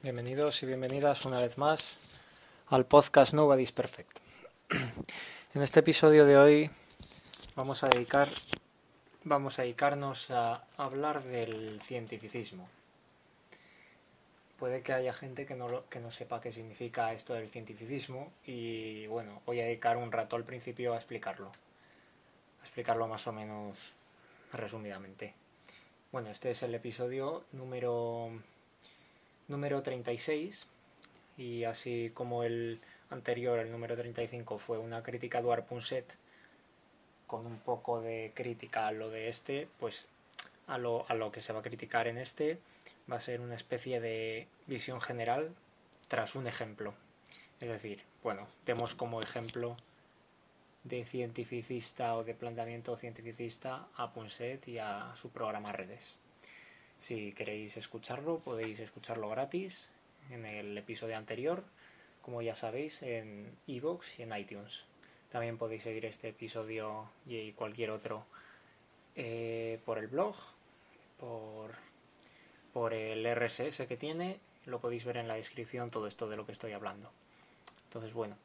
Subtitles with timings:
[0.00, 1.98] Bienvenidos y bienvenidas una vez más
[2.68, 4.20] al podcast Nobody's Perfect.
[5.54, 6.70] En este episodio de hoy
[7.56, 8.28] vamos a dedicar
[9.24, 12.68] vamos a dedicarnos a hablar del cientificismo.
[14.60, 19.08] Puede que haya gente que no, que no sepa qué significa esto del cientificismo y
[19.08, 21.50] bueno, voy a dedicar un rato al principio a explicarlo.
[22.60, 23.94] A explicarlo más o menos
[24.52, 25.34] resumidamente.
[26.12, 28.30] Bueno, este es el episodio número
[29.48, 30.66] número 36
[31.36, 32.80] y así como el
[33.10, 36.16] anterior, el número 35, fue una crítica a Eduard Punset
[37.26, 40.06] con un poco de crítica a lo de este, pues
[40.66, 42.58] a lo, a lo que se va a criticar en este
[43.10, 45.54] va a ser una especie de visión general
[46.08, 46.94] tras un ejemplo.
[47.60, 49.76] Es decir, bueno, demos como ejemplo
[50.84, 56.18] de cientificista o de planteamiento cientificista a Punset y a su programa Redes.
[56.98, 59.90] Si queréis escucharlo, podéis escucharlo gratis
[60.30, 61.62] en el episodio anterior,
[62.22, 64.84] como ya sabéis, en iVoox y en iTunes.
[65.30, 68.26] También podéis seguir este episodio y cualquier otro
[69.14, 70.34] eh, por el blog,
[71.20, 71.74] por,
[72.72, 74.40] por el RSS que tiene.
[74.66, 77.10] Lo podéis ver en la descripción todo esto de lo que estoy hablando.
[77.84, 78.36] Entonces, bueno,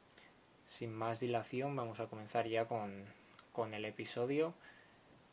[0.64, 3.04] sin más dilación, vamos a comenzar ya con,
[3.52, 4.54] con el episodio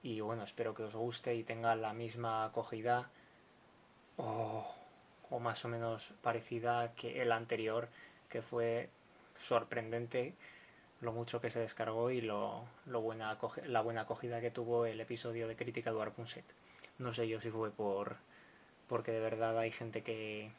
[0.04, 3.10] y bueno, espero que os guste y tenga la misma acogida
[4.18, 4.66] o,
[5.40, 7.90] más o menos parecida que el anterior,
[8.30, 8.90] que fue
[9.38, 10.34] sorprendente
[11.02, 15.56] lo mucho que se descargó y lo, la buena acogida que tuvo el episodio de
[15.56, 16.46] crítica de Punset.
[17.00, 18.18] No sé yo si fue por
[18.88, 20.52] porque de verdad hay gente que,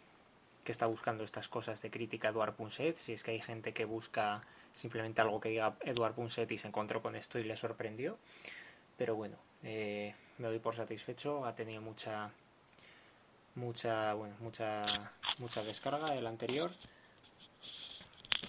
[0.65, 3.85] que está buscando estas cosas de crítica Eduard Punset, si es que hay gente que
[3.85, 4.41] busca
[4.73, 8.17] simplemente algo que diga Eduard Punset y se encontró con esto y le sorprendió.
[9.03, 12.31] Pero bueno, eh, me doy por satisfecho, ha tenido mucha
[13.57, 14.85] mucha bueno, mucha
[15.39, 16.71] mucha descarga el anterior.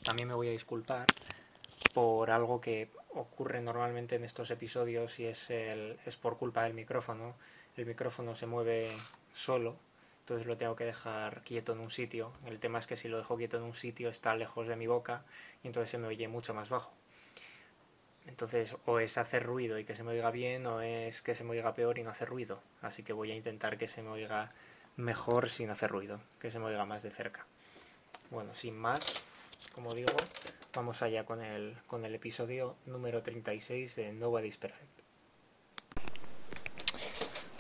[0.04, 1.08] También me voy a disculpar
[1.96, 6.76] por algo que ocurre normalmente en estos episodios y es el es por culpa del
[6.76, 7.34] micrófono.
[7.76, 8.92] El micrófono se mueve
[9.34, 9.76] solo,
[10.20, 12.32] entonces lo tengo que dejar quieto en un sitio.
[12.46, 14.86] El tema es que si lo dejo quieto en un sitio está lejos de mi
[14.86, 15.26] boca
[15.64, 16.94] y entonces se me oye mucho más bajo.
[18.28, 21.44] Entonces, o es hacer ruido y que se me oiga bien, o es que se
[21.44, 22.62] me oiga peor y no hacer ruido.
[22.82, 24.52] Así que voy a intentar que se me oiga
[24.96, 27.46] mejor sin hacer ruido, que se me oiga más de cerca.
[28.30, 29.26] Bueno, sin más,
[29.74, 30.16] como digo,
[30.76, 34.90] vamos allá con el, con el episodio número 36 de Nobody's Perfect.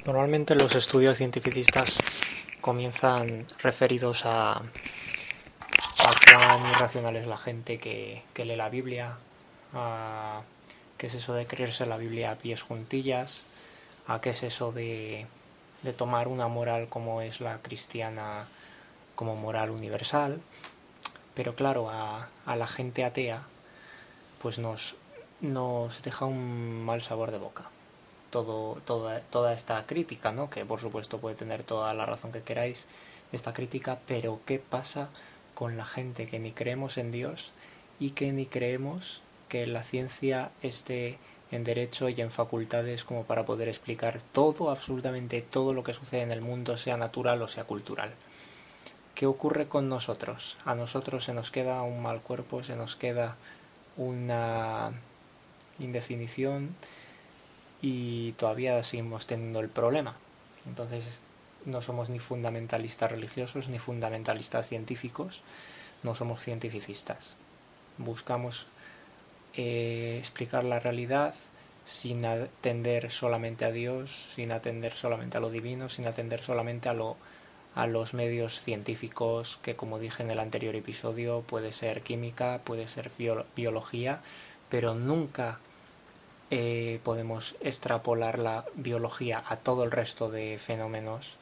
[0.05, 4.61] Normalmente los estudios cientificistas comienzan referidos a, a
[6.25, 9.17] cuán irracional es la gente que, que lee la Biblia,
[9.73, 10.41] a
[10.97, 13.45] qué es eso de creerse la Biblia a pies juntillas,
[14.07, 15.25] a qué es eso de,
[15.83, 18.45] de tomar una moral como es la cristiana
[19.15, 20.41] como moral universal,
[21.33, 23.43] pero claro, a, a la gente atea
[24.41, 24.97] pues nos,
[25.39, 27.63] nos deja un mal sabor de boca.
[28.29, 30.49] Todo, toda, toda esta crítica, ¿no?
[30.49, 32.87] que por supuesto puede tener toda la razón que queráis,
[33.31, 35.09] esta crítica, pero ¿qué pasa
[35.55, 37.53] con la gente que ni creemos en Dios
[37.99, 39.21] y que ni creemos
[39.53, 41.19] que la ciencia esté
[41.51, 46.23] en derecho y en facultades como para poder explicar todo, absolutamente todo lo que sucede
[46.23, 48.11] en el mundo, sea natural o sea cultural.
[49.13, 50.57] ¿Qué ocurre con nosotros?
[50.65, 53.35] A nosotros se nos queda un mal cuerpo, se nos queda
[53.95, 54.91] una
[55.77, 56.75] indefinición
[57.79, 60.15] y todavía seguimos teniendo el problema.
[60.65, 61.19] Entonces
[61.65, 65.43] no somos ni fundamentalistas religiosos ni fundamentalistas científicos,
[66.01, 67.35] no somos cientificistas.
[67.99, 68.65] Buscamos
[69.55, 71.35] eh, explicar la realidad
[71.85, 76.93] sin atender solamente a Dios, sin atender solamente a lo divino, sin atender solamente a,
[76.93, 77.17] lo,
[77.75, 82.87] a los medios científicos que, como dije en el anterior episodio, puede ser química, puede
[82.87, 83.11] ser
[83.55, 84.21] biología,
[84.69, 85.59] pero nunca
[86.49, 91.37] eh, podemos extrapolar la biología a todo el resto de fenómenos,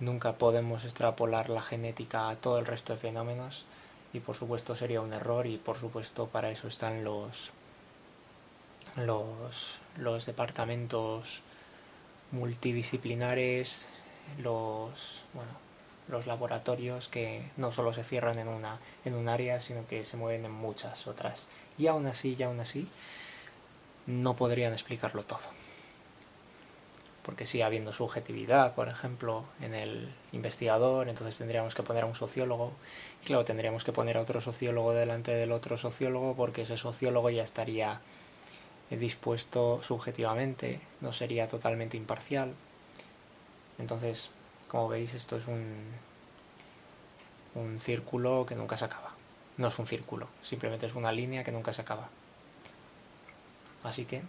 [0.00, 3.64] nunca podemos extrapolar la genética a todo el resto de fenómenos,
[4.12, 7.52] y por supuesto sería un error y por supuesto para eso están los
[8.96, 11.42] los, los departamentos
[12.30, 13.88] multidisciplinares
[14.42, 15.50] los bueno
[16.08, 20.16] los laboratorios que no solo se cierran en una en un área sino que se
[20.16, 21.48] mueven en muchas otras.
[21.78, 22.88] Y aún así y aún así
[24.06, 25.40] no podrían explicarlo todo.
[27.22, 32.14] Porque sigue habiendo subjetividad, por ejemplo, en el investigador, entonces tendríamos que poner a un
[32.14, 32.72] sociólogo,
[33.22, 37.30] y claro, tendríamos que poner a otro sociólogo delante del otro sociólogo, porque ese sociólogo
[37.30, 38.00] ya estaría
[38.90, 42.52] dispuesto subjetivamente, no sería totalmente imparcial.
[43.78, 44.30] Entonces,
[44.68, 45.84] como veis, esto es un
[47.54, 49.12] un círculo que nunca se acaba.
[49.56, 52.08] No es un círculo, simplemente es una línea que nunca se acaba.
[53.84, 54.22] Así que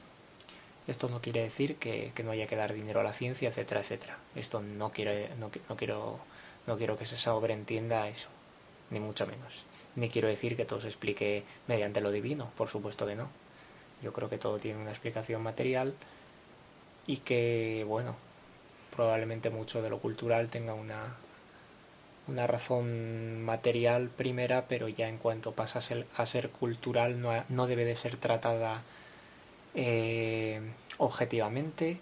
[0.88, 4.18] esto no quiere decir que, no haya que dar dinero a la ciencia, etcétera, etcétera.
[4.36, 6.19] Esto no, quiere, no, no, quiero,
[6.68, 8.28] no quiero que se sobreentienda eso,
[8.92, 9.66] ni mucho menos.
[9.96, 13.30] Ni quiero decir que todo se explique mediante lo divino, por supuesto que no.
[14.06, 15.96] Yo creo que todo tiene una explicación material
[17.07, 18.16] y que, bueno,
[18.96, 21.16] probablemente mucho de lo cultural tenga una,
[22.28, 27.84] una razón material primera, pero ya en cuanto pasa a ser, cultural no, no, debe
[27.84, 28.84] de ser tratada
[29.74, 30.62] eh,
[31.00, 32.00] objetivamente,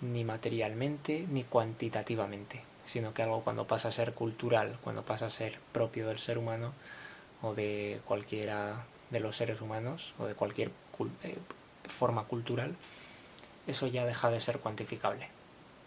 [0.00, 5.30] ni materialmente, ni cuantitativamente, sino que algo cuando pasa a ser cultural, cuando pasa a
[5.30, 6.72] ser propio del ser humano
[7.42, 10.70] o de cualquiera de los seres humanos o de cualquier
[11.22, 11.38] eh,
[11.88, 12.76] forma cultural,
[13.66, 15.28] eso ya deja de ser cuantificable.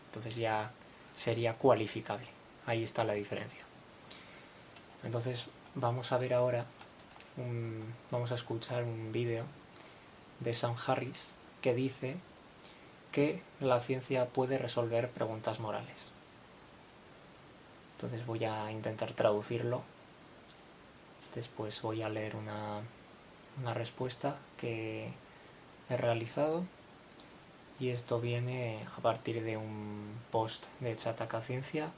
[0.08, 0.72] Entonces ya
[1.14, 2.28] sería cualificable.
[2.66, 3.62] Ahí está la diferencia.
[5.04, 5.46] Entonces
[5.76, 6.66] vamos a ver ahora,
[8.12, 9.44] vamos a escuchar un vídeo
[10.40, 11.32] de Sam Harris
[11.62, 12.16] que dice
[13.12, 16.12] que la ciencia puede resolver preguntas morales.
[17.96, 19.82] Entonces voy a intentar traducirlo.
[21.36, 22.82] Después voy a leer una,
[23.62, 25.12] una respuesta que
[25.90, 26.64] he realizado
[27.80, 31.92] y esto viene a partir de un post de Chataca Ciencia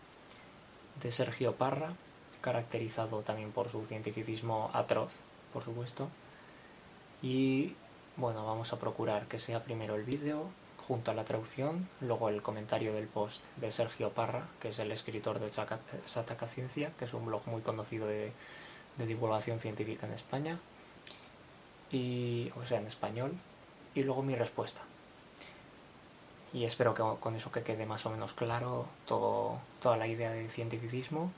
[1.01, 1.93] de Sergio Parra,
[2.41, 5.17] caracterizado también por su cientificismo atroz,
[5.53, 6.09] por supuesto.
[7.21, 7.75] Y
[8.17, 10.49] bueno, vamos a procurar que sea primero el vídeo
[10.87, 14.91] junto a la traducción, luego el comentario del post de Sergio Parra, que es el
[14.91, 18.31] escritor de Chataca Ciencia, que es un blog muy conocido de,
[18.97, 20.59] de divulgación científica en España,
[21.91, 23.33] y, o sea, en español,
[23.93, 24.81] y luego mi respuesta
[26.55, 30.31] y espero que con eso que quede más o menos claro todo, toda la idea
[30.31, 31.29] del cientificismo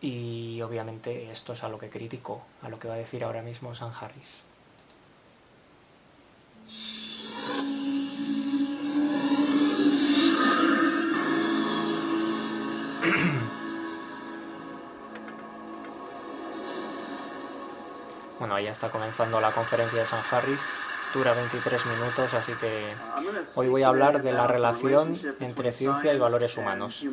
[0.00, 3.42] y obviamente esto es a lo que critico, a lo que va a decir ahora
[3.42, 4.44] mismo San Harris.
[18.48, 20.58] Bueno, ya está comenzando la conferencia de San Harris
[21.12, 22.94] dura 23 minutos, así que
[23.56, 27.04] hoy voy a hablar de la relación entre ciencia y valores humanos.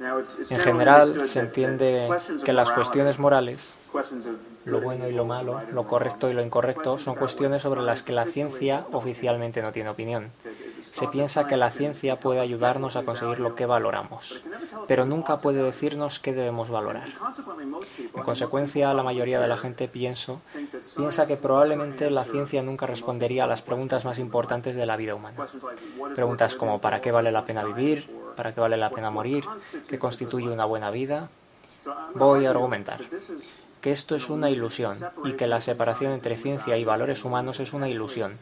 [0.00, 2.08] En general, se entiende
[2.46, 3.74] que las cuestiones morales,
[4.64, 8.12] lo bueno y lo malo, lo correcto y lo incorrecto, son cuestiones sobre las que
[8.12, 10.32] la ciencia oficialmente no tiene opinión.
[10.82, 14.42] Se piensa que la ciencia puede ayudarnos a conseguir lo que valoramos,
[14.88, 17.08] pero nunca puede decirnos qué debemos valorar.
[18.14, 20.40] En consecuencia, la mayoría de la gente pienso,
[20.96, 25.14] piensa que probablemente la ciencia nunca respondería a las preguntas más importantes de la vida
[25.14, 25.46] humana.
[26.14, 28.08] Preguntas como ¿para qué vale la pena vivir?
[28.36, 29.44] ¿Para qué vale la pena morir?
[29.88, 31.28] ¿Qué constituye una buena vida?
[32.14, 33.00] Voy a argumentar
[33.80, 37.74] que esto es una ilusión y que la separación entre ciencia y valores humanos es
[37.74, 38.38] una ilusión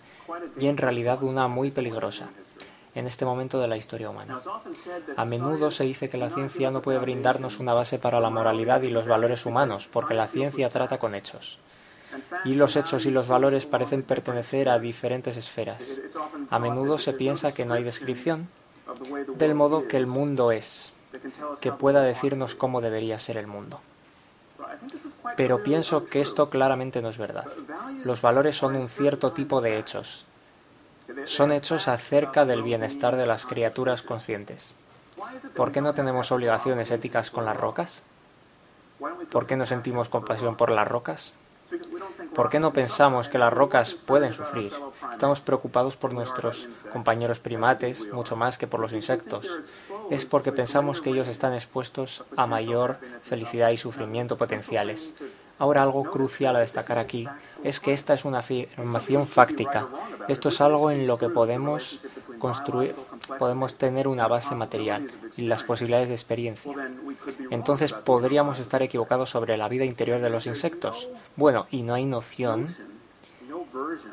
[0.56, 2.28] y en realidad una muy peligrosa
[2.94, 4.40] en este momento de la historia humana.
[5.16, 8.82] A menudo se dice que la ciencia no puede brindarnos una base para la moralidad
[8.82, 11.58] y los valores humanos, porque la ciencia trata con hechos.
[12.44, 15.98] Y los hechos y los valores parecen pertenecer a diferentes esferas.
[16.50, 18.48] A menudo se piensa que no hay descripción
[19.36, 20.92] del modo que el mundo es,
[21.60, 23.80] que pueda decirnos cómo debería ser el mundo.
[25.36, 27.46] Pero pienso que esto claramente no es verdad.
[28.04, 30.26] Los valores son un cierto tipo de hechos.
[31.24, 34.74] Son hechos acerca del bienestar de las criaturas conscientes.
[35.54, 38.02] ¿Por qué no tenemos obligaciones éticas con las rocas?
[39.30, 41.34] ¿Por qué no sentimos compasión por las rocas?
[42.34, 44.72] ¿Por qué no pensamos que las rocas pueden sufrir?
[45.10, 49.48] Estamos preocupados por nuestros compañeros primates mucho más que por los insectos.
[50.10, 55.14] Es porque pensamos que ellos están expuestos a mayor felicidad y sufrimiento potenciales.
[55.62, 57.24] Ahora algo crucial a destacar aquí
[57.62, 59.86] es que esta es una afirmación fáctica.
[60.26, 62.00] Esto es algo en lo que podemos
[62.40, 62.96] construir,
[63.38, 66.72] podemos tener una base material y las posibilidades de experiencia.
[67.50, 71.06] Entonces podríamos estar equivocados sobre la vida interior de los insectos.
[71.36, 72.66] Bueno, y no hay noción,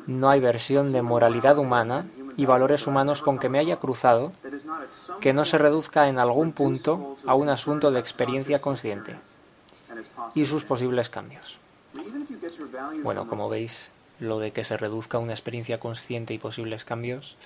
[0.06, 4.30] no hay versión de moralidad humana y valores humanos con que me haya cruzado
[5.20, 9.16] que no se reduzca en algún punto a un asunto de experiencia consciente
[10.34, 11.58] y sus posibles cambios.
[13.02, 13.90] Bueno, como veis,
[14.20, 17.36] lo de que se reduzca una experiencia consciente y posibles cambios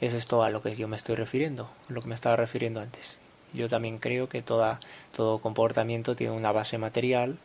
[0.00, 3.18] es esto a lo que yo me estoy refiriendo, lo que me estaba refiriendo antes.
[3.52, 4.80] Yo también creo que toda,
[5.14, 7.38] todo comportamiento tiene una base material,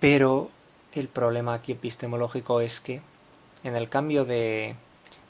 [0.00, 0.50] pero
[0.92, 3.00] el problema aquí epistemológico es que
[3.62, 4.76] en el cambio de,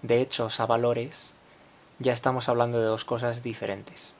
[0.02, 1.34] de hechos a valores
[1.98, 4.14] ya estamos hablando de dos cosas diferentes.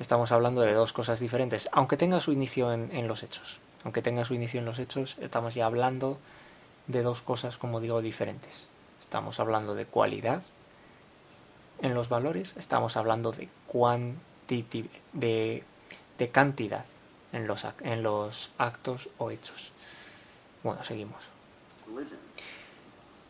[0.00, 3.60] Estamos hablando de dos cosas diferentes, aunque tenga su inicio en, en los hechos.
[3.84, 6.18] Aunque tenga su inicio en los hechos, estamos ya hablando
[6.88, 8.66] de dos cosas, como digo, diferentes.
[8.98, 10.42] Estamos hablando de cualidad
[11.80, 13.48] en los valores, estamos hablando de,
[15.12, 15.64] de,
[16.18, 16.84] de cantidad
[17.32, 19.72] en los, en los actos o hechos.
[20.62, 21.24] Bueno, seguimos.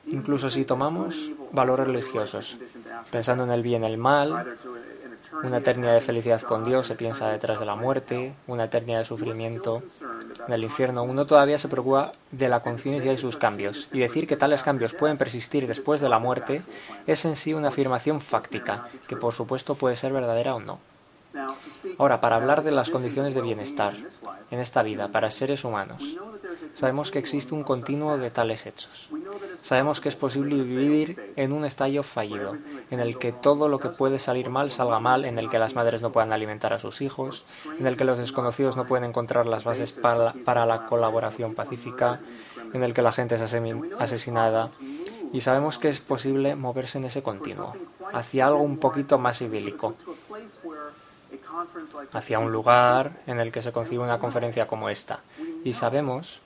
[0.06, 2.58] Incluso si tomamos valores religiosos,
[3.10, 4.56] pensando en el bien y el mal,
[5.44, 9.04] una eternidad de felicidad con Dios se piensa detrás de la muerte, una eternidad de
[9.04, 9.82] sufrimiento
[10.46, 14.26] en el infierno, uno todavía se preocupa de la conciencia y sus cambios, y decir
[14.26, 16.62] que tales cambios pueden persistir después de la muerte
[17.06, 20.78] es en sí una afirmación fáctica, que por supuesto puede ser verdadera o no.
[21.98, 23.94] Ahora, para hablar de las condiciones de bienestar
[24.50, 26.02] en esta vida para seres humanos,
[26.74, 29.08] sabemos que existe un continuo de tales hechos.
[29.60, 32.56] Sabemos que es posible vivir en un estallo fallido,
[32.90, 35.74] en el que todo lo que puede salir mal salga mal, en el que las
[35.74, 37.44] madres no puedan alimentar a sus hijos,
[37.78, 42.20] en el que los desconocidos no pueden encontrar las bases para, para la colaboración pacífica,
[42.72, 43.42] en el que la gente es
[43.98, 44.70] asesinada.
[45.32, 47.72] Y sabemos que es posible moverse en ese continuo,
[48.12, 49.94] hacia algo un poquito más idílico,
[52.12, 55.20] hacia un lugar en el que se concibe una conferencia como esta.
[55.64, 56.40] Y sabemos,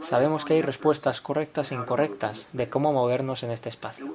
[0.00, 4.06] sabemos que hay respuestas correctas e incorrectas de cómo movernos en este espacio.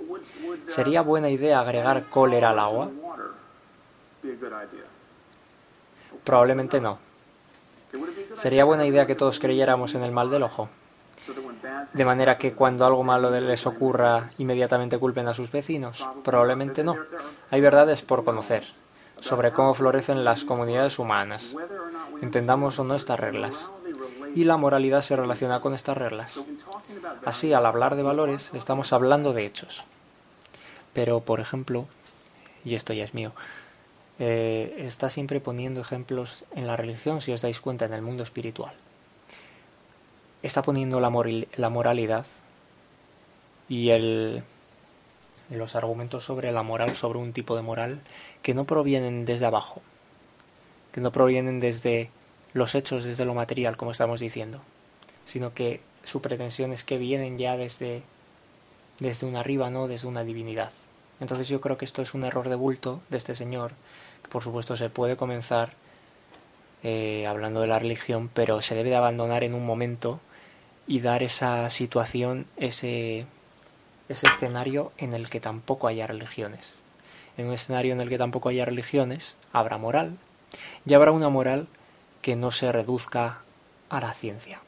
[0.68, 2.90] ¿Sería buena idea agregar cólera al agua?
[6.24, 6.98] Probablemente no.
[8.34, 10.70] ¿Sería buena idea que todos creyéramos en el mal del ojo?
[11.94, 16.08] De manera que cuando algo malo les ocurra, inmediatamente culpen a sus vecinos.
[16.24, 16.96] Probablemente no.
[17.52, 18.64] Hay verdades por conocer
[19.20, 21.56] sobre cómo florecen las comunidades humanas,
[22.22, 23.70] entendamos o no estas reglas.
[24.36, 26.44] Y la moralidad se relaciona con estas reglas.
[27.24, 29.84] Así, al hablar de valores, estamos hablando de hechos.
[30.94, 31.88] Pero, por ejemplo,
[32.66, 33.32] y esto ya es mío,
[34.20, 38.24] eh, está siempre poniendo ejemplos en la religión, si os dais cuenta, en el mundo
[38.24, 38.74] espiritual.
[40.44, 41.12] Está poniendo la,
[41.56, 42.26] la moralidad
[43.68, 44.44] y el,
[45.50, 48.02] los argumentos sobre la moral, sobre un tipo de moral,
[48.42, 49.82] que no provienen desde abajo,
[50.92, 52.10] que no provienen desde
[52.54, 54.62] los hechos, desde lo material, como estamos diciendo,
[55.26, 58.02] sino que su pretensión es que vienen ya desde,
[59.00, 60.72] desde un arriba, no desde una divinidad.
[61.20, 63.74] Entonces yo creo que esto es un error de bulto de este señor,
[64.24, 65.74] que por supuesto se puede comenzar
[66.84, 70.20] eh, hablando de la religión, pero se debe de abandonar en un momento
[70.88, 73.26] y dar esa situación, ese,
[74.10, 76.82] ese escenario en el que tampoco haya religiones.
[77.38, 80.18] En un escenario en el que tampoco haya religiones, habrá moral,
[80.86, 81.68] y habrá una moral
[82.22, 83.40] que no se reduzca
[83.90, 84.62] a la ciencia,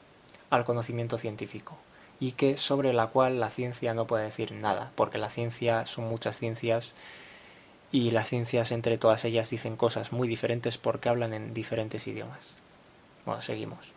[0.50, 1.78] al conocimiento científico,
[2.20, 6.08] y que sobre la cual la ciencia no puede decir nada, porque la ciencia son
[6.10, 6.96] muchas ciencias
[7.92, 12.58] y las ciencias entre todas ellas dicen cosas muy diferentes porque hablan en diferentes idiomas.
[13.26, 13.97] Bueno, seguimos.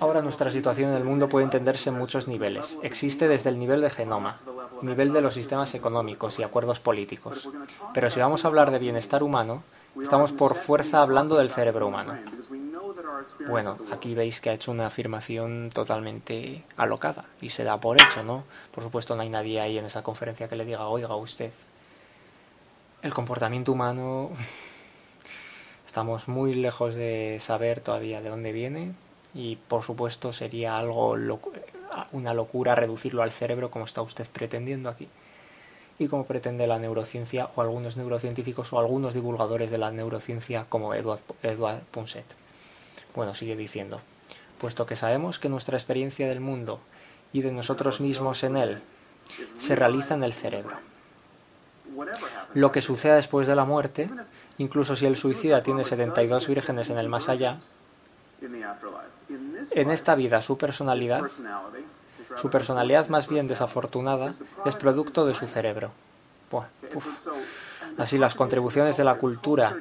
[0.00, 2.78] Ahora nuestra situación en el mundo puede entenderse en muchos niveles.
[2.82, 4.38] Existe desde el nivel de genoma,
[4.82, 7.48] nivel de los sistemas económicos y acuerdos políticos.
[7.92, 9.62] Pero si vamos a hablar de bienestar humano,
[10.00, 12.14] estamos por fuerza hablando del cerebro humano.
[13.48, 18.22] Bueno, aquí veis que ha hecho una afirmación totalmente alocada y se da por hecho,
[18.22, 18.44] ¿no?
[18.72, 21.52] Por supuesto no hay nadie ahí en esa conferencia que le diga, oiga usted,
[23.02, 24.30] el comportamiento humano
[25.94, 28.94] Estamos muy lejos de saber todavía de dónde viene
[29.32, 31.16] y por supuesto sería algo
[32.10, 35.06] una locura reducirlo al cerebro como está usted pretendiendo aquí
[36.00, 40.94] y como pretende la neurociencia o algunos neurocientíficos o algunos divulgadores de la neurociencia como
[40.94, 42.26] Edward, Edward Punset.
[43.14, 44.00] Bueno, sigue diciendo,
[44.60, 46.80] puesto que sabemos que nuestra experiencia del mundo
[47.32, 48.82] y de nosotros mismos en él
[49.58, 50.76] se realiza en el cerebro.
[52.54, 54.08] Lo que suceda después de la muerte
[54.58, 57.58] incluso si el suicida tiene 72 vírgenes en el más allá,
[59.72, 61.22] en esta vida su personalidad,
[62.36, 64.34] su personalidad más bien desafortunada,
[64.64, 65.90] es producto de su cerebro.
[67.98, 69.76] Así las contribuciones de la cultura,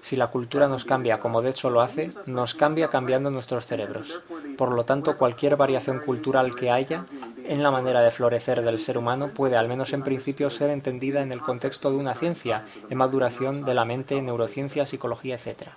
[0.00, 4.20] si la cultura nos cambia como de hecho lo hace, nos cambia cambiando nuestros cerebros.
[4.56, 7.04] Por lo tanto, cualquier variación cultural que haya
[7.44, 11.22] en la manera de florecer del ser humano puede, al menos en principio, ser entendida
[11.22, 15.70] en el contexto de una ciencia, en maduración de la mente, neurociencia, psicología, etc.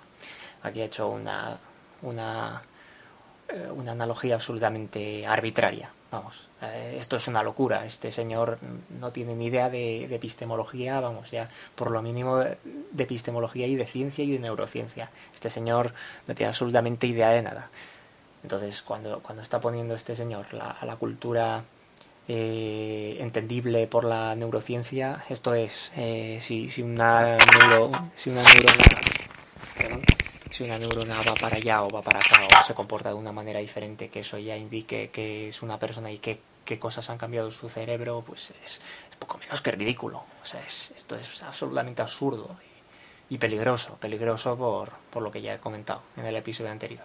[0.62, 1.58] Aquí he hecho una,
[2.02, 2.62] una,
[3.74, 5.90] una analogía absolutamente arbitraria.
[6.10, 7.84] Vamos, eh, esto es una locura.
[7.84, 8.58] Este señor
[9.00, 12.56] no tiene ni idea de, epistemología, vamos, ya por lo mínimo de,
[12.96, 15.10] epistemología y de ciencia y de neurociencia.
[15.34, 15.92] Este señor
[16.28, 17.68] no tiene absolutamente idea de nada.
[18.42, 21.64] Entonces, cuando, cuando está poniendo este señor a la cultura
[22.26, 25.24] eh, entendible por la neurociencia.
[25.28, 28.42] Esto es, eh, si, si, una neuro, si una
[30.54, 33.32] si una neurona va para allá o va para acá o se comporta de una
[33.32, 36.38] manera diferente, que eso ya indique que es una persona y qué,
[36.78, 38.80] cosas han cambiado en su cerebro, pues es,
[39.18, 40.18] poco menos que ridículo.
[40.40, 42.54] O sea, esto es absolutamente absurdo
[43.28, 47.04] y, y peligroso, peligroso por, por lo que ya he comentado en el episodio anterior.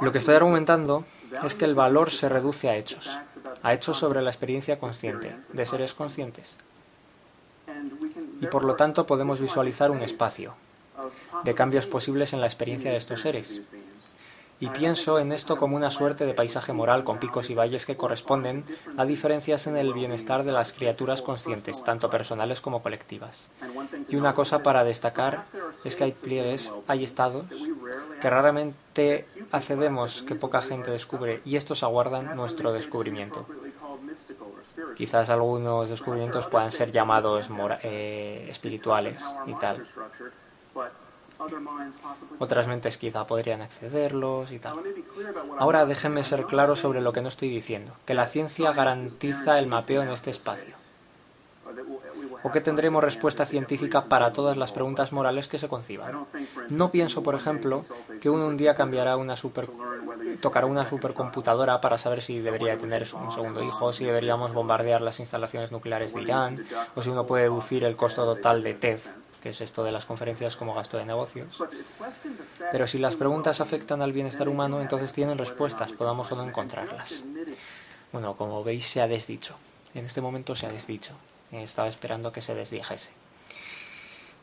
[0.00, 1.04] Lo que estoy argumentando
[1.44, 3.16] es que el valor se reduce a hechos,
[3.62, 6.56] a hechos sobre la experiencia consciente, de seres conscientes.
[8.40, 10.56] Y por lo tanto podemos visualizar un espacio,
[11.44, 13.62] de cambios posibles en la experiencia de estos seres.
[14.60, 17.96] Y pienso en esto como una suerte de paisaje moral con picos y valles que
[17.96, 18.62] corresponden
[18.98, 23.50] a diferencias en el bienestar de las criaturas conscientes, tanto personales como colectivas.
[24.10, 25.44] Y una cosa para destacar
[25.82, 27.46] es que hay pliegues, hay estados
[28.20, 33.46] que raramente accedemos, que poca gente descubre, y estos aguardan nuestro descubrimiento.
[34.94, 37.48] Quizás algunos descubrimientos puedan ser llamados
[37.82, 39.82] eh, espirituales y tal.
[42.38, 44.78] Otras mentes quizá podrían accederlos y tal.
[45.58, 49.66] Ahora déjenme ser claro sobre lo que no estoy diciendo, que la ciencia garantiza el
[49.66, 50.74] mapeo en este espacio.
[52.42, 56.26] o que tendremos respuesta científica para todas las preguntas morales que se conciban.
[56.70, 57.82] No pienso, por ejemplo,
[58.20, 59.68] que uno un día cambiará una super,
[60.40, 65.20] tocará una supercomputadora para saber si debería tener un segundo hijo, si deberíamos bombardear las
[65.20, 69.00] instalaciones nucleares de Irán, o si uno puede deducir el costo total de TED,
[69.40, 71.58] que es esto de las conferencias como gasto de negocios.
[72.72, 77.24] Pero si las preguntas afectan al bienestar humano, entonces tienen respuestas, podamos o no encontrarlas.
[78.12, 79.56] Bueno, como veis, se ha desdicho.
[79.94, 81.14] En este momento se ha desdicho.
[81.52, 83.10] Estaba esperando que se desdijese.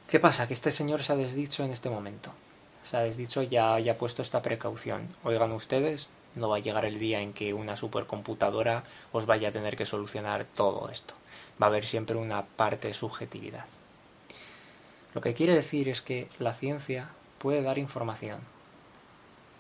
[0.08, 0.48] ¿Qué pasa?
[0.48, 2.32] Que este señor se ha desdicho en este momento.
[2.84, 5.10] Se ha desdicho ya ha puesto esta precaución.
[5.24, 9.52] Oigan ustedes, no va a llegar el día en que una supercomputadora os vaya a
[9.52, 11.14] tener que solucionar todo esto.
[11.62, 13.66] Va a haber siempre una parte de subjetividad.
[15.18, 17.10] Lo que quiere decir es que la ciencia
[17.40, 18.40] puede dar información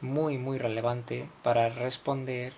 [0.01, 2.53] muy, muy relevante para responder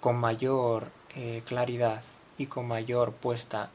[0.00, 2.02] con mayor eh, claridad
[2.36, 3.70] y con mayor puesta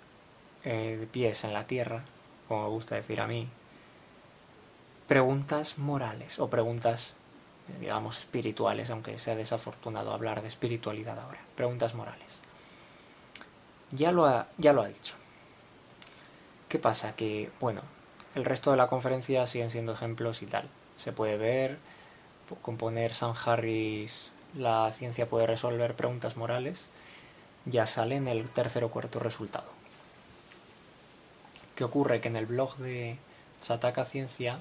[0.64, 2.04] eh, de pies en la tierra,
[2.48, 3.48] como me gusta decir a mí,
[5.08, 7.16] preguntas morales o preguntas,
[7.80, 12.40] digamos, espirituales, aunque sea desafortunado hablar de espiritualidad ahora, preguntas morales.
[13.90, 15.16] Ya lo ha, ya lo ha dicho.
[16.74, 17.16] ¿Qué pasa?
[17.16, 17.82] Que, bueno,
[18.34, 20.68] el resto de la conferencia siguen siendo ejemplos y tal.
[20.98, 21.78] Se puede ver,
[22.64, 26.90] componer San Harris, la ciencia puede resolver preguntas morales,
[27.66, 29.68] ya sale en el tercer o cuarto resultado.
[31.76, 32.22] ¿Qué ocurre?
[32.22, 33.20] Que en el blog de
[33.62, 34.58] Chataka Ciencia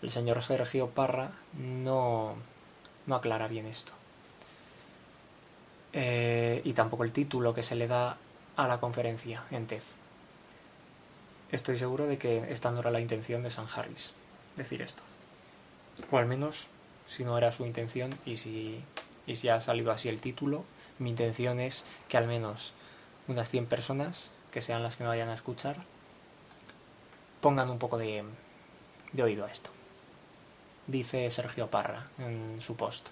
[0.00, 2.36] el señor Sergio Parra no,
[3.04, 3.92] no aclara bien esto.
[5.92, 8.16] Eh, y tampoco el título que se le da
[8.56, 9.82] a la conferencia en TED.
[11.54, 14.12] Estoy seguro de que esta no era la intención de San Harris,
[14.56, 15.04] decir esto.
[16.10, 16.66] O al menos,
[17.06, 18.82] si no era su intención y si,
[19.24, 20.64] y si ha salido así el título,
[20.98, 22.72] mi intención es que al menos
[23.28, 25.76] unas 100 personas, que sean las que me vayan a escuchar,
[27.40, 28.24] pongan un poco de,
[29.12, 29.70] de oído a esto.
[30.88, 33.10] Dice Sergio Parra en su post.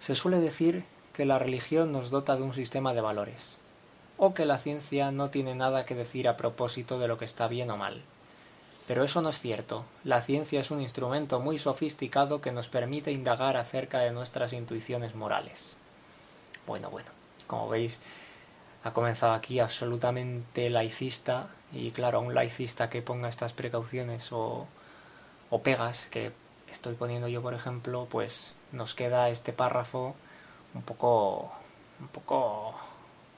[0.00, 3.60] Se suele decir que la religión nos dota de un sistema de valores,
[4.16, 7.48] o que la ciencia no tiene nada que decir a propósito de lo que está
[7.48, 8.02] bien o mal.
[8.86, 9.84] Pero eso no es cierto.
[10.04, 15.14] La ciencia es un instrumento muy sofisticado que nos permite indagar acerca de nuestras intuiciones
[15.14, 15.76] morales.
[16.66, 17.08] Bueno, bueno,
[17.46, 18.00] como veis,
[18.84, 24.66] ha comenzado aquí absolutamente laicista y claro, a un laicista que ponga estas precauciones o,
[25.50, 26.32] o pegas que
[26.70, 30.14] estoy poniendo yo, por ejemplo, pues nos queda este párrafo
[30.74, 31.52] un poco,
[32.00, 32.74] un poco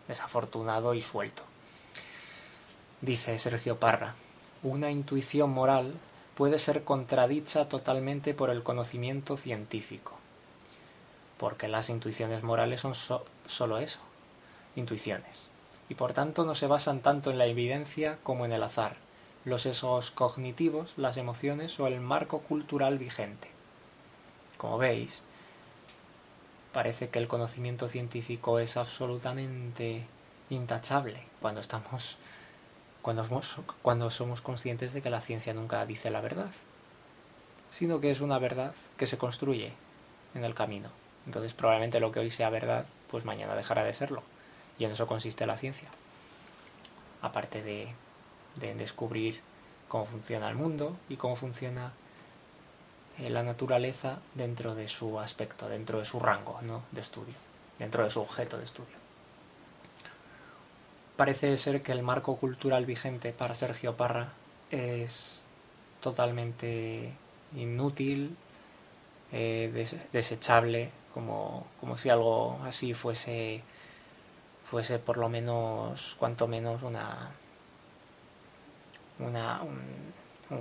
[0.08, 1.42] desafortunado y suelto.
[3.00, 4.14] Dice Sergio Parra,
[4.62, 5.94] una intuición moral
[6.34, 10.16] puede ser contradicha totalmente por el conocimiento científico
[11.38, 14.00] porque las intuiciones morales son solo eso,
[14.74, 15.50] intuiciones,
[15.88, 18.96] y por tanto no se basan tanto en la evidencia como en el azar,
[19.44, 23.50] los sesgos cognitivos, las emociones o el marco cultural vigente.
[24.56, 25.22] Como veis,
[26.76, 30.04] parece que el conocimiento científico es absolutamente
[30.50, 32.18] intachable cuando estamos
[33.00, 36.50] cuando somos conscientes de que la ciencia nunca dice la verdad,
[37.70, 39.72] sino que es una verdad que se construye
[40.34, 40.90] en el camino.
[41.24, 44.22] Entonces probablemente lo que hoy sea verdad, pues mañana dejará de serlo.
[44.78, 45.88] Y en eso consiste la ciencia.
[47.22, 47.94] Aparte de,
[48.74, 49.40] descubrir
[49.88, 51.94] cómo funciona el mundo y cómo funciona
[53.18, 56.82] la naturaleza dentro de su aspecto, dentro de su rango ¿no?
[56.92, 57.34] de estudio.
[57.78, 58.96] dentro de su objeto de estudio.
[61.16, 64.32] Parece ser que el marco cultural vigente para Sergio Parra
[64.70, 65.42] es
[66.00, 67.12] totalmente
[67.56, 68.36] inútil,
[69.32, 73.62] eh, desechable, como, como si algo así fuese
[74.66, 77.30] fuese por lo menos, cuanto menos, una,
[79.18, 79.80] una un,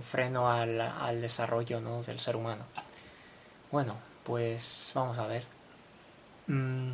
[0.02, 2.02] freno al, al desarrollo ¿no?
[2.04, 2.66] del ser humano.
[3.72, 5.44] Bueno, pues vamos a ver.
[6.48, 6.92] Mm,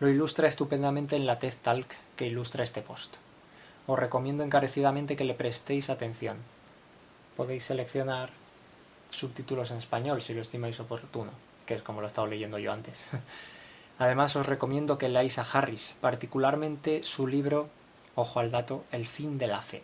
[0.00, 1.86] lo ilustra estupendamente en la TED Talk
[2.16, 3.16] que ilustra este post.
[3.86, 6.36] Os recomiendo encarecidamente que le prestéis atención.
[7.36, 8.30] Podéis seleccionar
[9.10, 11.32] subtítulos en español si lo estimáis oportuno,
[11.66, 13.06] que es como lo he estado leyendo yo antes.
[13.98, 17.68] Además os recomiendo que leáis a Harris, particularmente su libro,
[18.14, 19.82] ojo al dato, El fin de la fe.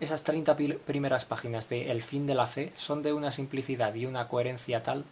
[0.00, 4.06] Esas 30 primeras páginas de El fin de la fe son de una simplicidad y
[4.06, 5.04] una coherencia tal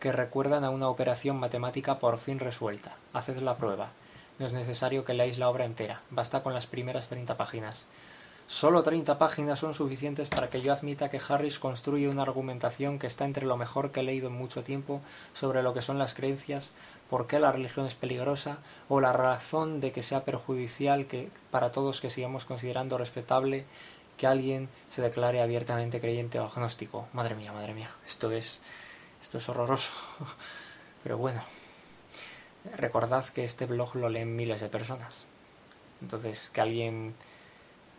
[0.00, 2.96] que recuerdan a una operación matemática por fin resuelta.
[3.12, 3.90] Haced la prueba.
[4.38, 7.86] No es necesario que leáis la obra entera, basta con las primeras 30 páginas.
[8.46, 13.06] Solo 30 páginas son suficientes para que yo admita que Harris construye una argumentación que
[13.06, 15.00] está entre lo mejor que he leído en mucho tiempo
[15.34, 16.72] sobre lo que son las creencias,
[17.08, 21.70] por qué la religión es peligrosa o la razón de que sea perjudicial que para
[21.70, 23.64] todos que sigamos considerando respetable
[24.16, 27.08] que alguien se declare abiertamente creyente o agnóstico.
[27.12, 28.62] Madre mía, madre mía, esto es
[29.22, 29.92] esto es horroroso.
[31.02, 31.42] Pero bueno,
[32.76, 35.24] recordad que este blog lo leen miles de personas.
[36.00, 37.14] Entonces, que alguien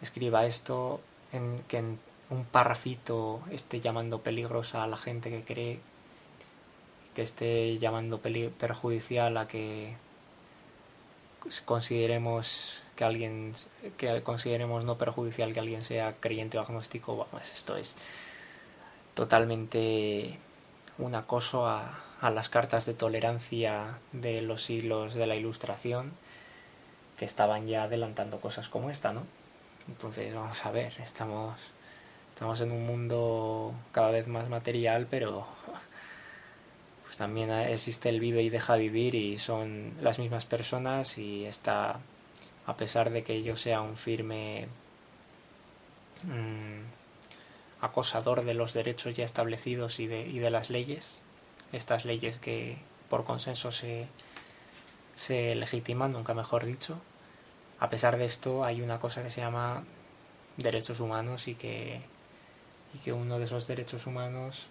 [0.02, 0.99] escriba esto,
[1.32, 1.99] en, que en
[2.30, 5.80] un parrafito esté llamando peligrosa a la gente que cree,
[7.15, 9.95] que esté llamando perjudicial a que
[11.66, 13.54] consideremos que alguien
[13.98, 17.96] que consideremos no perjudicial que alguien sea creyente o agnóstico, vamos, esto es
[19.14, 20.38] totalmente
[20.98, 26.14] un acoso a, a las cartas de tolerancia de los siglos de la Ilustración
[27.18, 29.24] que estaban ya adelantando cosas como esta, ¿no?
[29.88, 31.72] Entonces, vamos a ver, estamos,
[32.30, 35.46] estamos en un mundo cada vez más material, pero
[37.13, 41.99] pues también existe el vive y deja vivir y son las mismas personas y está,
[42.65, 44.67] a pesar de que yo sea un firme
[46.23, 51.21] mm, acosador de los derechos ya establecidos y de, y de las leyes,
[51.71, 52.80] estas leyes que
[53.12, 54.08] por consenso se,
[55.13, 56.97] se legitiman, nunca mejor dicho,
[57.80, 59.84] a pesar de esto hay una cosa que se llama
[60.58, 62.02] derechos humanos y que,
[62.95, 64.67] y que uno de esos derechos humanos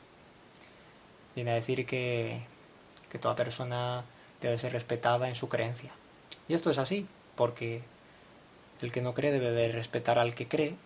[1.34, 2.42] viene a decir que,
[3.10, 4.04] que toda persona
[4.40, 5.90] debe ser respetada en su creencia.
[6.48, 7.82] Y esto es así, porque
[8.80, 10.76] el que no cree debe de respetar al que cree,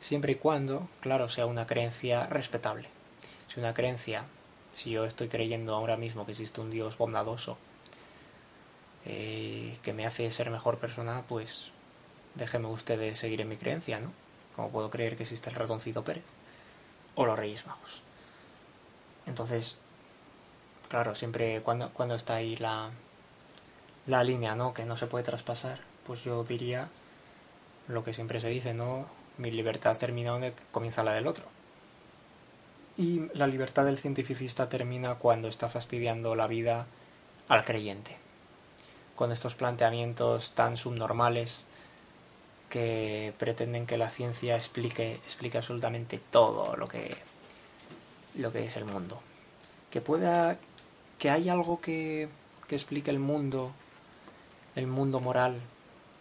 [0.00, 2.88] siempre y cuando, claro, sea una creencia respetable.
[3.48, 4.24] Si una creencia,
[4.72, 7.58] si yo estoy creyendo ahora mismo que existe un Dios bondadoso,
[9.04, 11.72] eh, que me hace ser mejor persona, pues
[12.34, 14.12] déjeme usted seguir en mi creencia, ¿no?
[14.56, 16.24] Como puedo creer que existe el ratoncito Pérez
[17.14, 18.02] o los Reyes Magos.
[19.26, 19.76] Entonces,
[20.88, 22.90] claro, siempre cuando, cuando está ahí la,
[24.06, 24.74] la línea, ¿no?
[24.74, 26.88] Que no se puede traspasar, pues yo diría
[27.88, 29.06] lo que siempre se dice, ¿no?
[29.38, 31.44] Mi libertad termina donde comienza la del otro.
[32.96, 36.86] Y la libertad del cientificista termina cuando está fastidiando la vida
[37.48, 38.16] al creyente
[39.16, 41.66] con estos planteamientos tan subnormales
[42.68, 47.16] que pretenden que la ciencia explique, explique absolutamente todo lo que,
[48.34, 49.20] lo que es el mundo.
[49.90, 50.58] Que pueda.
[51.18, 52.28] que hay algo que,
[52.68, 53.72] que explique el mundo,
[54.74, 55.60] el mundo moral,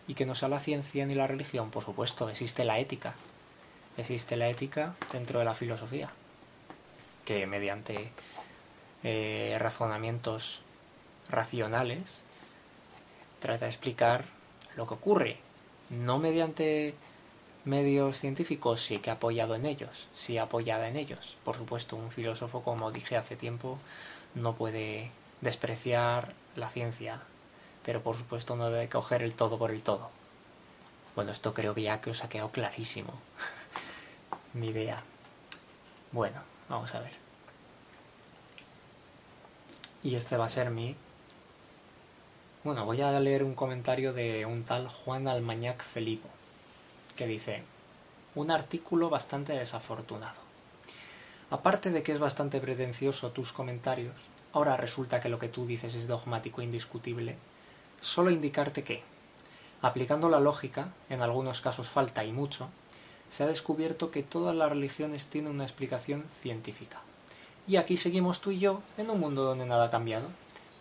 [0.08, 3.14] y que no sea la ciencia ni la religión, por supuesto, existe la ética.
[3.98, 6.10] Existe la ética dentro de la filosofía,
[7.26, 8.12] que mediante
[9.04, 10.64] eh, razonamientos
[11.30, 12.24] racionales
[13.40, 14.26] trata de explicar
[14.76, 15.38] lo que ocurre,
[15.90, 16.96] no mediante
[17.66, 21.38] medios científicos, sí que ha apoyado en ellos, sí apoyada en ellos.
[21.44, 23.78] Por supuesto, un filósofo, como dije hace tiempo,
[24.36, 27.22] no puede despreciar la ciencia,
[27.84, 30.10] pero por supuesto no debe coger el todo por el todo.
[31.16, 33.14] Bueno, esto creo que ya que os ha quedado clarísimo.
[34.54, 35.04] Mi idea.
[36.12, 37.12] Bueno, vamos a ver.
[40.04, 40.96] Y este va a ser mi
[42.64, 46.30] bueno, voy a leer un comentario de un tal Juan Almañac Felipo,
[47.16, 47.64] que dice,
[48.36, 50.42] un artículo bastante desafortunado.
[51.50, 54.16] Aparte de que es bastante pretencioso tus comentarios,
[54.54, 57.38] ahora resulta que lo que tú dices es dogmático e indiscutible,
[58.02, 59.04] solo indicarte que,
[59.82, 62.70] aplicando la lógica, en algunos casos falta y mucho,
[63.30, 67.02] se ha descubierto que todas las religiones tienen una explicación científica.
[67.68, 70.28] Y aquí seguimos tú y yo en un mundo donde nada ha cambiado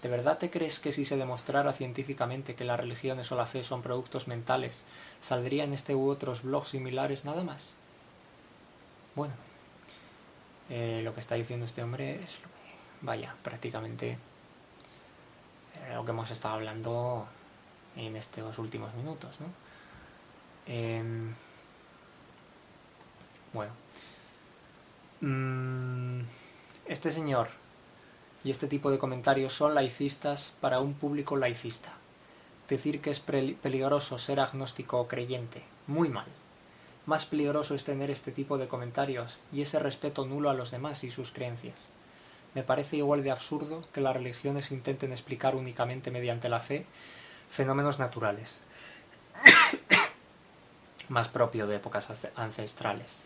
[0.02, 3.62] ¿De verdad te crees que si se demostrara científicamente que las religiones o la fe
[3.62, 4.84] son productos mentales,
[5.20, 7.74] saldrían este u otros blogs similares nada más?
[9.14, 9.34] Bueno,
[10.70, 12.38] eh, lo que está diciendo este hombre es,
[13.00, 14.18] vaya, prácticamente
[15.76, 17.28] eh, lo que hemos estado hablando
[17.96, 19.46] en estos últimos minutos, ¿no?
[20.66, 21.32] Em,
[23.52, 23.72] bueno.
[25.20, 26.22] Mm,
[26.86, 27.61] este señor
[28.44, 31.92] y este tipo de comentarios son laicistas para un público laicista.
[32.68, 36.26] Decir que es peligroso ser agnóstico o creyente, muy mal.
[37.06, 41.04] Más peligroso es tener este tipo de comentarios y ese respeto nulo a los demás
[41.04, 41.88] y sus creencias.
[42.54, 46.86] Me parece igual de absurdo que las religiones intenten explicar únicamente mediante la fe
[47.50, 48.62] fenómenos naturales,
[51.08, 53.18] más propio de épocas ancestrales,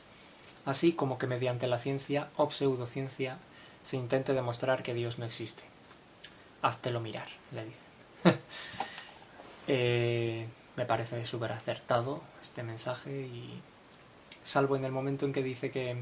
[0.65, 3.39] así como que mediante la ciencia o pseudociencia
[3.87, 5.63] se intente demostrar que Dios no existe.
[6.61, 8.41] Háztelo mirar, le dicen.
[9.69, 10.47] Eh,
[10.77, 13.61] me parece súper acertado este mensaje y
[14.45, 16.01] salvo en el momento en que dice que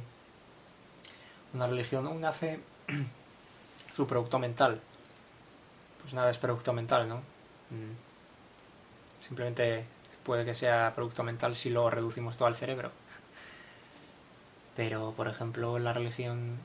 [1.54, 2.60] una religión o una fe,
[3.96, 4.82] su producto mental,
[6.02, 7.16] pues nada es producto mental, ¿no?
[7.70, 7.96] Mm.
[9.18, 9.86] Simplemente
[10.24, 12.92] puede que sea producto mental si lo reducimos todo al cerebro.
[14.76, 16.58] Pero, por ejemplo, la religión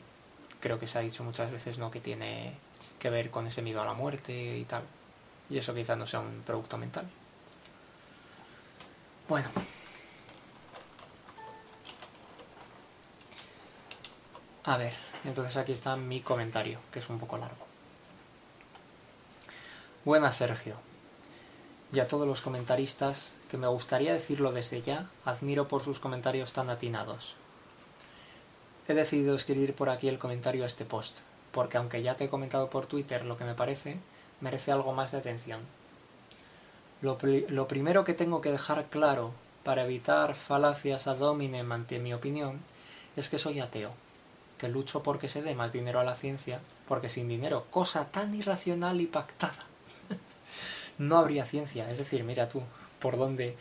[0.60, 1.92] creo que se ha dicho muchas veces, ¿no?
[1.92, 2.54] Que tiene
[3.00, 4.84] que ver con ese miedo a la muerte y tal.
[5.50, 7.10] Y eso quizás no sea un producto mental.
[9.28, 9.50] Bueno.
[14.64, 14.94] A ver,
[15.24, 17.66] entonces aquí está mi comentario, que es un poco largo.
[20.06, 20.76] Buenas, Sergio.
[21.92, 26.54] Y a todos los comentaristas, que me gustaría decirlo desde ya, admiro por sus comentarios
[26.54, 27.36] tan atinados.
[28.90, 31.20] He decidido escribir por aquí el comentario a este post,
[31.52, 34.00] porque aunque ya te he comentado por Twitter lo que me parece,
[34.42, 35.60] merece algo más de atención.
[37.04, 37.20] Lo,
[37.68, 39.32] primero que tengo que dejar claro
[39.64, 42.62] para evitar falacias ad hominem ante mi opinión
[43.16, 43.92] es que soy ateo,
[44.58, 48.34] que lucho porque se dé más dinero a la ciencia, porque sin dinero, cosa tan
[48.34, 49.68] irracional y pactada,
[50.98, 51.92] no habría ciencia.
[51.92, 52.64] Es decir, mira tú,
[53.00, 53.56] por dónde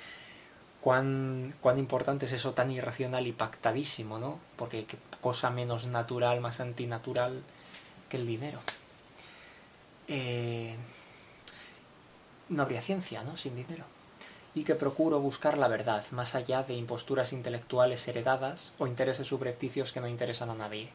[0.81, 4.39] cuán, cuán importante es eso tan irracional y pactadísimo, ¿no?
[4.57, 4.87] Porque
[5.21, 7.43] cosa menos natural, más antinatural
[8.09, 8.61] que el dinero.
[10.09, 10.77] Eh,
[12.49, 13.37] no habría ciencia, ¿no?
[13.37, 13.85] Sin dinero.
[14.55, 19.93] Y que procuro buscar la verdad, más allá de imposturas intelectuales heredadas o intereses subrepticios
[19.93, 20.89] que no interesan a nadie.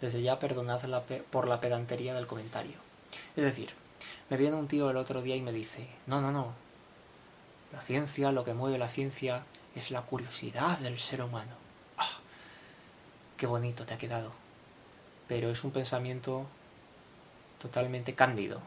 [0.00, 0.80] Desde ya perdonad
[1.30, 2.76] por la pedantería del comentario.
[3.36, 3.70] Es decir,
[4.30, 6.52] me viene un tío el otro día y me dice, no, no, no,
[7.72, 11.65] la ciencia, lo que mueve la ciencia, es la curiosidad del ser humano.
[13.36, 14.30] ¡Qué bonito te ha quedado!
[15.28, 16.46] Pero es un pensamiento
[17.58, 18.60] totalmente cándido,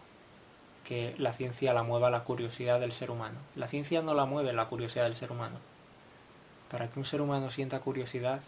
[0.83, 3.39] que la ciencia la mueva la curiosidad del ser humano.
[3.55, 5.57] La ciencia no la mueve la curiosidad del ser humano.
[6.69, 8.41] Para que un ser humano sienta curiosidad,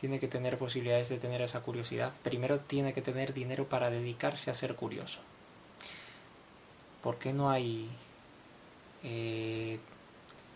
[0.00, 2.12] tiene que tener posibilidades de tener esa curiosidad.
[2.22, 5.20] Primero tiene que tener dinero para dedicarse a ser curioso.
[7.02, 7.88] ¿Por qué no hay
[9.02, 9.80] eh,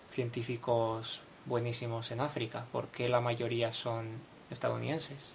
[0.08, 2.66] científicos buenísimos en África?
[2.70, 5.34] ¿Por qué la mayoría son estadounidenses?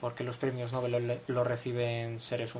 [0.00, 2.54] ¿Por qué los premios Nobel los reciben seres,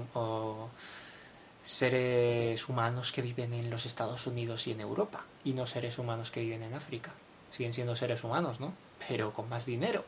[1.62, 6.30] seres humanos que viven en los Estados Unidos y en Europa y no seres humanos
[6.30, 7.12] que viven en África?
[7.50, 8.72] Siguen siendo seres humanos, ¿no?
[9.06, 10.04] Pero con más dinero.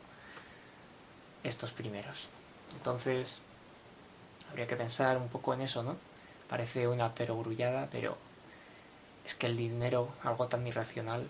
[1.43, 2.27] Estos primeros.
[2.73, 3.41] Entonces,
[4.49, 5.95] habría que pensar un poco en eso, ¿no?
[6.49, 8.17] Parece una perogrullada, pero
[9.25, 11.27] es que el dinero, algo tan irracional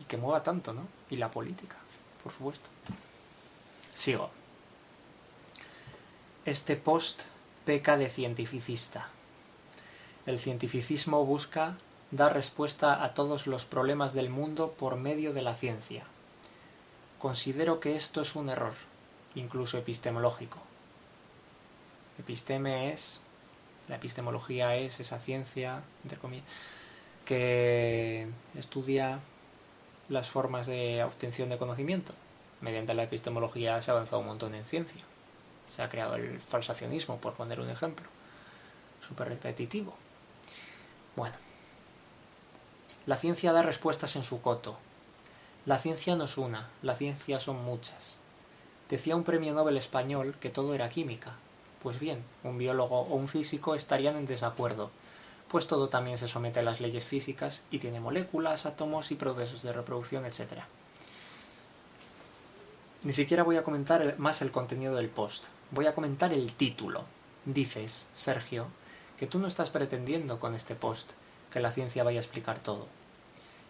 [0.00, 0.86] y que mueva tanto, ¿no?
[1.10, 1.76] Y la política,
[2.22, 2.68] por supuesto.
[3.98, 4.30] Sigo.
[6.44, 7.22] Este post
[7.64, 9.08] peca de cientificista.
[10.24, 11.76] El cientificismo busca
[12.12, 16.04] dar respuesta a todos los problemas del mundo por medio de la ciencia.
[17.18, 18.74] Considero que esto es un error,
[19.34, 20.58] incluso epistemológico.
[22.20, 23.18] Episteme es,
[23.88, 25.82] la epistemología es esa ciencia,
[27.24, 29.18] que estudia
[30.08, 32.14] las formas de obtención de conocimiento.
[32.60, 35.02] Mediante la epistemología se ha avanzado un montón en ciencia.
[35.68, 38.06] Se ha creado el falsacionismo, por poner un ejemplo.
[39.06, 39.94] Súper repetitivo.
[41.16, 41.36] Bueno.
[43.06, 44.76] La ciencia da respuestas en su coto.
[45.66, 48.16] La ciencia no es una, la ciencia son muchas.
[48.88, 51.36] Decía un premio Nobel español que todo era química.
[51.82, 54.90] Pues bien, un biólogo o un físico estarían en desacuerdo,
[55.48, 59.62] pues todo también se somete a las leyes físicas y tiene moléculas, átomos y procesos
[59.62, 60.64] de reproducción, etc.
[63.04, 67.04] Ni siquiera voy a comentar más el contenido del post, voy a comentar el título.
[67.44, 68.66] Dices, Sergio,
[69.16, 71.12] que tú no estás pretendiendo con este post
[71.52, 72.88] que la ciencia vaya a explicar todo,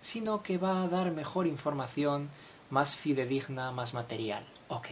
[0.01, 2.31] sino que va a dar mejor información,
[2.71, 4.47] más fidedigna, más material.
[4.69, 4.89] Ok,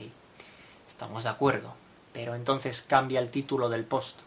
[0.87, 1.73] estamos de acuerdo,
[2.13, 4.21] pero entonces cambia el título del post.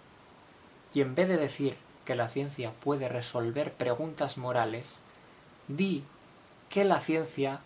[0.91, 5.03] Y en vez de decir que la ciencia puede resolver preguntas morales,
[5.67, 6.03] di
[6.67, 7.61] que la ciencia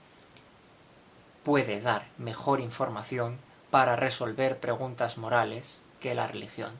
[1.43, 3.37] puede dar mejor información
[3.69, 6.71] para resolver preguntas morales que la religión,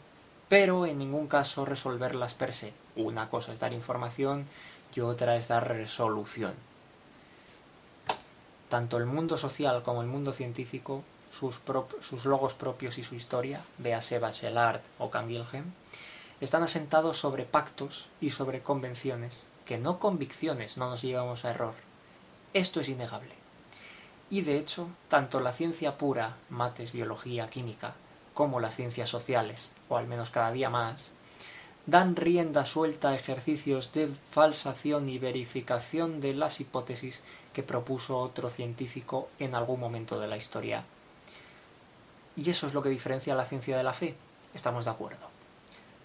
[0.48, 2.74] pero en ningún caso resolverlas per se.
[2.96, 4.46] Una cosa es dar información
[4.94, 6.54] y otra es dar resolución.
[8.70, 11.62] Tanto el mundo social como el mundo científico, sus,
[12.02, 15.66] sus logos propios y su historia, véase Bachelard o Canguilhem,
[16.42, 21.74] están asentados sobre pactos y sobre convenciones, que no convicciones no nos llevamos a error.
[22.54, 23.43] Esto es innegable.
[24.34, 27.94] Y de hecho, tanto la ciencia pura, mates, biología, química,
[28.34, 31.14] como las ciencias sociales, o al menos cada día más,
[31.86, 37.22] dan rienda suelta a ejercicios de falsación y verificación de las hipótesis
[37.54, 40.84] que propuso otro científico en algún momento de la historia.
[42.36, 44.16] Y eso es lo que diferencia la ciencia de la fe.
[44.56, 45.28] Estamos de acuerdo.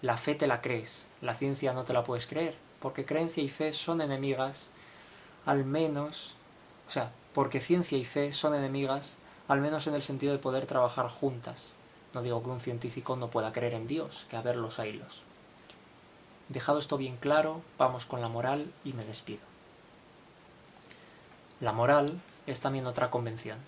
[0.03, 3.49] La fe te la crees, la ciencia no te la puedes creer, porque creencia y
[3.49, 4.69] fe son enemigas,
[5.47, 6.35] al menos,
[6.87, 10.65] o sea, porque ciencia y fe son enemigas, al menos en el sentido de poder
[10.65, 11.75] trabajar juntas.
[12.13, 15.23] No digo que un científico no pueda creer en Dios, que a ver los hilos.
[16.49, 19.43] Dejado esto bien claro, vamos con la moral y me despido.
[21.61, 23.59] La moral es también otra convención.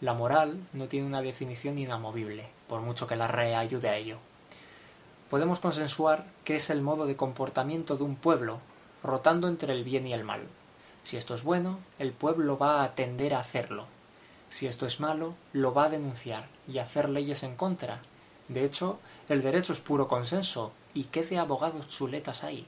[0.00, 4.18] La moral no tiene una definición inamovible, por mucho que la RAE ayude a ello.
[5.28, 8.60] Podemos consensuar que es el modo de comportamiento de un pueblo,
[9.02, 10.48] rotando entre el bien y el mal.
[11.08, 13.86] Si esto es bueno, el pueblo va a tender a hacerlo.
[14.50, 18.02] Si esto es malo, lo va a denunciar y hacer leyes en contra.
[18.48, 18.98] De hecho,
[19.30, 22.66] el derecho es puro consenso, ¿Y qué de abogados chuletas hay?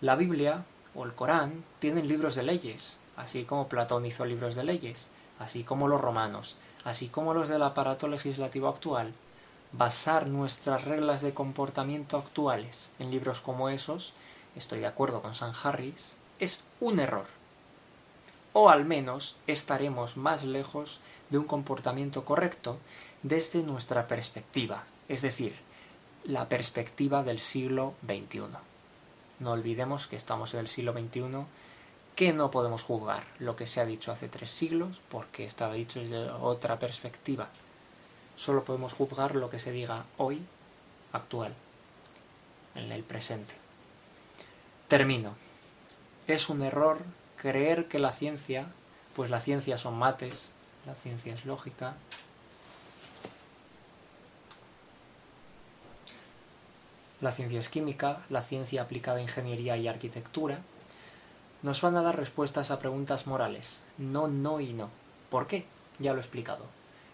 [0.00, 0.64] La Biblia
[0.94, 5.64] o el Corán tienen libros de leyes, así como Platón hizo libros de leyes, así
[5.64, 9.12] como los romanos, así como los del aparato legislativo actual.
[9.72, 14.12] Basar nuestras reglas de comportamiento actuales en libros como esos,
[14.54, 17.26] estoy de acuerdo con San Harris, es un error.
[18.52, 22.78] O al menos estaremos más lejos de un comportamiento correcto
[23.22, 25.56] desde nuestra perspectiva, es decir,
[26.24, 28.42] la perspectiva del siglo XXI.
[29.40, 31.44] No olvidemos que estamos en el siglo XXI,
[32.14, 35.98] que no podemos juzgar lo que se ha dicho hace tres siglos, porque estaba dicho
[35.98, 37.48] desde otra perspectiva.
[38.36, 40.42] Solo podemos juzgar lo que se diga hoy,
[41.12, 41.54] actual,
[42.74, 43.54] en el presente.
[44.88, 45.43] Termino.
[46.26, 47.02] Es un error
[47.36, 48.66] creer que la ciencia,
[49.14, 50.52] pues la ciencia son mates,
[50.86, 51.96] la ciencia es lógica,
[57.20, 60.60] la ciencia es química, la ciencia aplicada a ingeniería y arquitectura,
[61.62, 63.82] nos van a dar respuestas a preguntas morales.
[63.98, 64.88] No, no y no.
[65.30, 65.66] ¿Por qué?
[65.98, 66.64] Ya lo he explicado.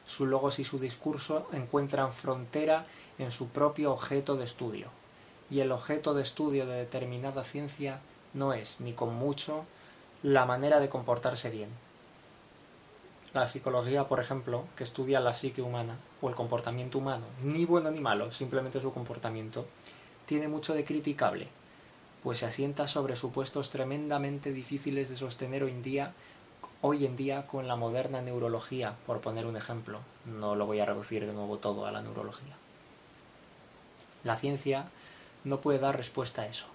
[0.06, 2.86] Su logos y su discurso encuentran frontera
[3.18, 4.88] en su propio objeto de estudio.
[5.50, 8.00] Y el objeto de estudio de determinada ciencia
[8.34, 9.64] no es, ni con mucho,
[10.22, 11.70] la manera de comportarse bien.
[13.32, 17.90] La psicología, por ejemplo, que estudia la psique humana o el comportamiento humano, ni bueno
[17.90, 19.66] ni malo, simplemente su comportamiento,
[20.26, 21.48] tiene mucho de criticable,
[22.22, 26.12] pues se asienta sobre supuestos tremendamente difíciles de sostener hoy en día,
[26.82, 30.00] hoy en día con la moderna neurología, por poner un ejemplo.
[30.26, 32.56] No lo voy a reducir de nuevo todo a la neurología.
[34.24, 34.86] La ciencia
[35.44, 36.66] no puede dar respuesta a eso.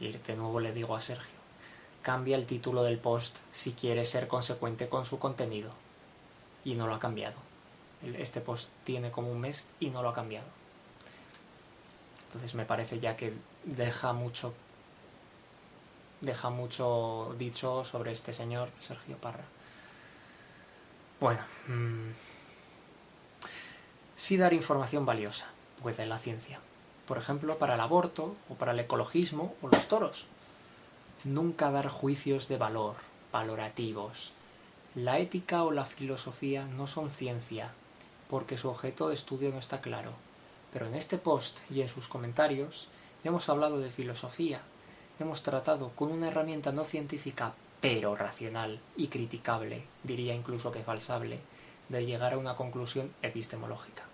[0.00, 1.38] Y de nuevo le digo a Sergio,
[2.02, 5.70] cambia el título del post si quiere ser consecuente con su contenido.
[6.64, 7.36] Y no lo ha cambiado.
[8.18, 10.46] Este post tiene como un mes y no lo ha cambiado.
[12.26, 13.34] Entonces me parece ya que
[13.64, 14.54] deja mucho
[16.20, 19.44] deja mucho dicho sobre este señor Sergio Parra.
[21.18, 22.10] Bueno, mm,
[24.16, 25.46] sí dar información valiosa
[25.82, 26.60] puede la ciencia.
[27.10, 30.28] Por ejemplo, para el aborto o para el ecologismo o los toros.
[31.24, 32.94] Nunca dar juicios de valor,
[33.32, 34.30] valorativos.
[34.94, 37.72] La ética o la filosofía no son ciencia,
[38.28, 40.12] porque su objeto de estudio no está claro
[40.72, 42.88] pero en este post y en sus comentarios
[43.24, 44.60] hemos hablado de filosofía,
[45.18, 51.40] hemos tratado con una herramienta no científica, pero racional y criticable, diría incluso que falsable,
[51.88, 54.04] de llegar a una conclusión epistemológica.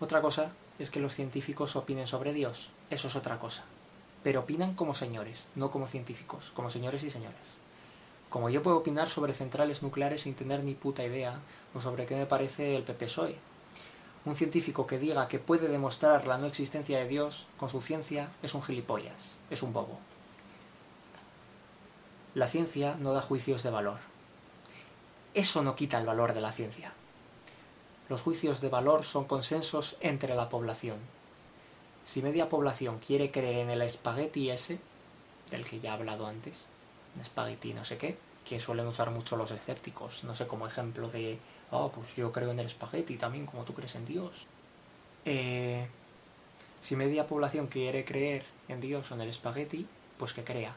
[0.00, 3.64] Otra cosa es que los científicos opinen sobre Dios, eso es otra cosa,
[4.22, 7.58] pero opinan como señores, no como científicos, como señores y señoras.
[8.28, 11.38] Como yo puedo opinar sobre centrales nucleares sin tener ni puta idea,
[11.74, 13.36] o sobre qué me parece el PPSOE,
[14.24, 18.30] Un científico que diga que puede demostrar la no existencia de Dios con su ciencia
[18.42, 19.98] es un gilipollas, es un bobo.
[22.34, 23.98] La ciencia no da juicios de valor.
[25.34, 26.94] Eso no quita el valor de la ciencia.
[28.14, 30.98] Los juicios de valor son consensos entre la población.
[32.04, 34.78] Si media población quiere creer en el espagueti ese,
[35.50, 36.66] del que ya he hablado antes,
[37.20, 41.40] espagueti no sé qué, que suelen usar mucho los escépticos, no sé, como ejemplo de,
[41.72, 44.46] oh, pues yo creo en el espagueti también, como tú crees en Dios.
[45.24, 45.88] Eh,
[46.80, 49.88] si media población quiere creer en Dios o en el espagueti,
[50.18, 50.76] pues que crea.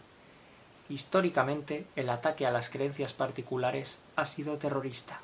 [0.90, 5.22] Históricamente, el ataque a las creencias particulares ha sido terrorista.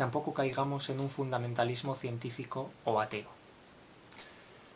[0.00, 3.28] Tampoco caigamos en un fundamentalismo científico o ateo.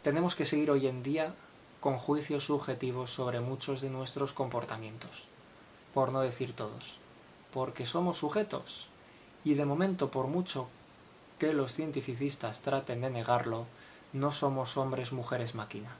[0.02, 1.34] Tenemos que seguir hoy en día
[1.80, 5.24] con juicios subjetivos sobre muchos de nuestros comportamientos,
[5.94, 6.98] por no decir todos,
[7.54, 8.88] porque somos sujetos,
[9.46, 10.68] y de momento por mucho
[11.38, 13.64] que los cientificistas traten de negarlo,
[14.12, 15.96] no somos hombres, mujeres, máquina.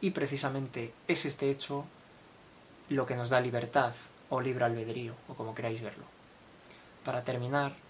[0.00, 1.84] Y precisamente es este hecho
[2.88, 3.94] lo que nos da libertad
[4.30, 6.06] o libre albedrío, o como queráis verlo.
[7.04, 7.85] Para terminar,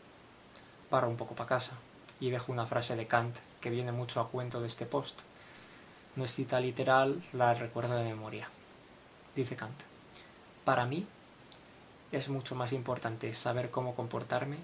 [0.91, 1.72] paro un poco para casa
[2.20, 5.20] y dejo una frase de Kant que viene mucho a cuento de este post.
[6.14, 8.49] No es cita literal, la recuerdo de memoria.
[9.34, 9.82] Dice Kant,
[10.64, 11.07] para mí
[12.12, 14.59] es mucho más importante saber cómo comportarme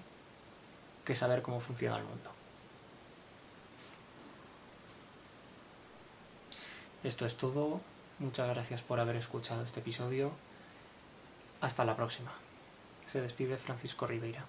[1.05, 2.31] que saber cómo funciona el mundo.
[7.03, 7.81] Esto es todo.
[8.19, 10.31] Muchas gracias por haber escuchado este episodio.
[11.59, 12.31] Hasta la próxima.
[13.05, 14.45] Se despide Francisco Ribeira.